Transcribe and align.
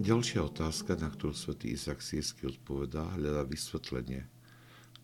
Ďalšia 0.00 0.48
otázka, 0.48 0.96
na 0.96 1.12
ktorú 1.12 1.36
svätý 1.36 1.76
Izak 1.76 2.00
Sírsky 2.00 2.48
odpovedá, 2.48 3.04
hľadá 3.20 3.44
vysvetlenie. 3.44 4.24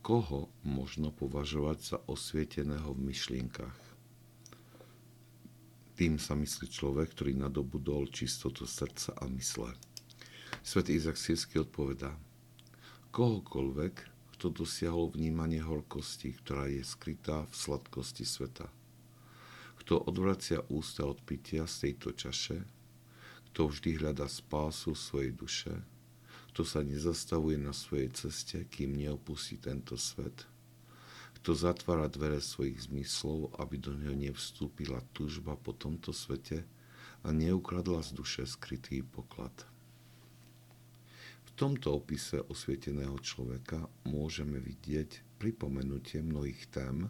Koho 0.01 0.49
možno 0.65 1.13
považovať 1.13 1.79
za 1.85 1.99
osvieteného 2.09 2.97
v 2.97 3.13
myšlienkach? 3.13 3.77
Tým 6.01 6.17
sa 6.17 6.33
myslí 6.33 6.73
človek, 6.73 7.13
ktorý 7.13 7.37
nadobudol 7.37 8.09
čistotu 8.09 8.65
srdca 8.65 9.13
a 9.21 9.29
mysle. 9.37 9.77
Svetý 10.65 10.97
Izak 10.97 11.21
Sírsky 11.21 11.61
odpovedá. 11.61 12.17
Kohokoľvek, 13.13 13.95
kto 14.33 14.49
dosiahol 14.49 15.13
vnímanie 15.13 15.61
horkosti, 15.61 16.33
ktorá 16.41 16.73
je 16.73 16.81
skrytá 16.81 17.45
v 17.45 17.53
sladkosti 17.53 18.25
sveta. 18.25 18.73
Kto 19.77 20.09
odvracia 20.09 20.65
ústa 20.73 21.05
od 21.05 21.21
pitia 21.21 21.69
z 21.69 21.85
tejto 21.85 22.17
čaše, 22.17 22.65
kto 23.57 23.73
vždy 23.73 24.05
hľadá 24.05 24.29
spásu 24.29 24.93
svojej 24.93 25.33
duše, 25.33 25.73
kto 26.53 26.61
sa 26.61 26.85
nezastavuje 26.85 27.57
na 27.57 27.73
svojej 27.73 28.13
ceste, 28.13 28.69
kým 28.69 28.93
neopustí 28.93 29.57
tento 29.57 29.97
svet, 29.97 30.45
kto 31.41 31.57
zatvára 31.57 32.05
dvere 32.13 32.45
svojich 32.45 32.85
zmyslov, 32.85 33.57
aby 33.57 33.81
do 33.81 33.97
neho 33.97 34.13
nevstúpila 34.13 35.01
túžba 35.17 35.57
po 35.57 35.73
tomto 35.73 36.13
svete 36.13 36.69
a 37.25 37.33
neukradla 37.33 38.05
z 38.05 38.13
duše 38.13 38.45
skrytý 38.45 39.01
poklad. 39.01 39.57
V 41.49 41.51
tomto 41.57 41.97
opise 41.97 42.45
osvieteného 42.53 43.17
človeka 43.25 43.89
môžeme 44.05 44.61
vidieť 44.61 45.41
pripomenutie 45.41 46.21
mnohých 46.21 46.69
tém, 46.69 47.09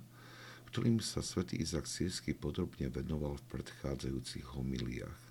ktorým 0.70 1.02
sa 1.02 1.26
svätý 1.26 1.58
Izak 1.58 1.90
Sírsky 1.90 2.38
podrobne 2.38 2.86
venoval 2.86 3.34
v 3.34 3.46
predchádzajúcich 3.50 4.54
homiliách. 4.54 5.25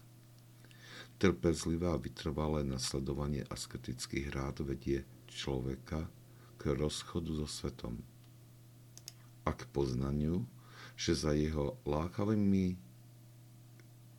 Trpezlivé 1.15 1.87
a 1.87 1.95
vytrvalé 1.95 2.67
nasledovanie 2.67 3.47
asketických 3.47 4.35
rád 4.35 4.67
vedie 4.67 5.07
človeka 5.31 6.11
k 6.59 6.75
rozchodu 6.75 7.31
so 7.31 7.47
svetom 7.47 8.03
a 9.47 9.51
k 9.55 9.63
poznaniu, 9.71 10.43
že 10.99 11.15
za 11.15 11.31
jeho 11.31 11.79
lákavými 11.87 12.75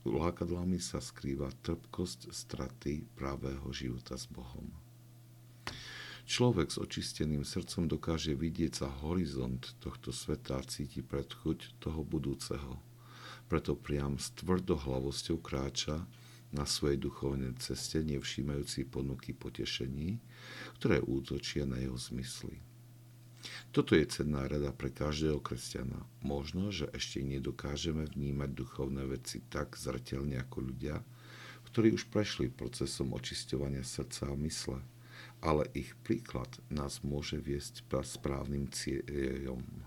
lákadlami 0.07 0.79
sa 0.79 1.03
skrýva 1.03 1.51
trpkosť 1.67 2.31
straty 2.31 3.03
právého 3.19 3.67
života 3.75 4.15
s 4.15 4.31
Bohom. 4.31 4.71
Človek 6.27 6.75
s 6.75 6.79
očisteným 6.83 7.47
srdcom 7.47 7.87
dokáže 7.87 8.35
vidieť 8.35 8.83
sa 8.83 8.89
horizont 9.03 9.63
tohto 9.79 10.11
sveta 10.11 10.59
a 10.59 10.67
cíti 10.67 11.03
predchuť 11.03 11.79
toho 11.79 12.03
budúceho. 12.03 12.83
Preto 13.47 13.79
priam 13.79 14.19
s 14.19 14.35
tvrdohlavosťou 14.35 15.39
kráča 15.39 16.03
na 16.55 16.67
svojej 16.67 16.99
duchovnej 16.99 17.55
ceste, 17.59 18.03
nevšímajúci 18.03 18.87
ponuky 18.87 19.35
potešení, 19.35 20.19
ktoré 20.79 21.03
útočia 21.03 21.67
na 21.67 21.79
jeho 21.83 21.99
zmysly. 21.99 22.63
Toto 23.71 23.95
je 23.95 24.09
cenná 24.09 24.49
rada 24.51 24.75
pre 24.75 24.91
každého 24.91 25.39
kresťana. 25.39 26.03
Možno, 26.25 26.75
že 26.75 26.91
ešte 26.91 27.23
nedokážeme 27.23 28.09
vnímať 28.09 28.51
duchovné 28.57 29.07
veci 29.07 29.45
tak 29.47 29.79
zretelne 29.79 30.41
ako 30.43 30.73
ľudia, 30.73 31.05
ktorí 31.71 31.95
už 31.95 32.11
prešli 32.11 32.51
procesom 32.51 33.15
očisťovania 33.15 33.85
srdca 33.85 34.33
a 34.33 34.37
mysle, 34.43 34.81
ale 35.45 35.69
ich 35.77 35.95
príklad 36.03 36.49
nás 36.73 37.05
môže 37.07 37.39
viesť 37.39 37.87
správnym 37.87 38.67
cieľom. 38.73 39.86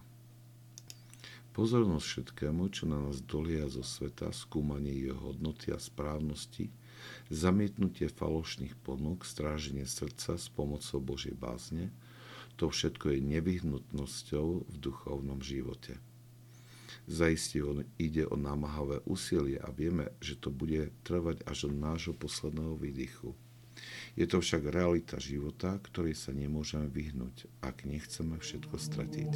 Pozornosť 1.60 2.08
všetkému, 2.08 2.72
čo 2.72 2.88
na 2.88 3.04
nás 3.04 3.20
dolia 3.20 3.68
zo 3.68 3.84
sveta, 3.84 4.32
skúmanie 4.32 4.96
jeho 4.96 5.20
hodnoty 5.20 5.76
a 5.76 5.80
správnosti, 5.82 6.72
zamietnutie 7.28 8.08
falošných 8.08 8.80
ponúk, 8.80 9.28
stráženie 9.28 9.84
srdca 9.84 10.40
s 10.40 10.48
pomocou 10.48 11.04
Božej 11.04 11.36
bázne, 11.36 11.92
to 12.56 12.72
všetko 12.72 13.12
je 13.12 13.20
nevyhnutnosťou 13.36 14.72
v 14.72 14.76
duchovnom 14.80 15.44
živote. 15.44 16.00
Zaistí 17.12 17.60
ide 18.00 18.24
o 18.24 18.40
námahavé 18.40 19.04
úsilie 19.04 19.60
a 19.60 19.68
vieme, 19.68 20.16
že 20.24 20.40
to 20.40 20.56
bude 20.56 20.96
trvať 21.04 21.44
až 21.44 21.68
do 21.68 21.76
nášho 21.76 22.16
posledného 22.16 22.80
výdychu. 22.80 23.36
Je 24.16 24.24
to 24.32 24.40
však 24.40 24.64
realita 24.64 25.20
života, 25.20 25.76
ktorej 25.76 26.16
sa 26.16 26.32
nemôžeme 26.32 26.88
vyhnúť, 26.88 27.52
ak 27.60 27.84
nechceme 27.84 28.40
všetko 28.40 28.76
stratiť. 28.80 29.32